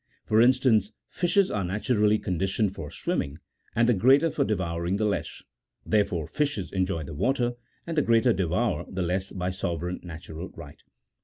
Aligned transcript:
For 0.25 0.41
instance, 0.41 0.91
fishes 1.09 1.51
are 1.51 1.63
naturally 1.63 2.17
conditioned 2.17 2.73
for 2.73 2.89
swimming, 2.89 3.37
and 3.75 3.87
the 3.87 3.93
greater 3.93 4.31
for 4.31 4.43
devouring 4.43 4.95
the 4.97 5.05
less; 5.05 5.43
there 5.85 6.05
fore 6.05 6.25
fishes 6.25 6.71
enjoy 6.73 7.03
the 7.03 7.13
water, 7.13 7.53
and 7.85 7.95
the 7.95 8.01
greater 8.01 8.33
devour 8.33 8.83
the 8.89 9.03
less 9.03 9.31
by 9.31 9.51
sovereign 9.51 9.99
natural 10.01 10.49
right. 10.55 10.81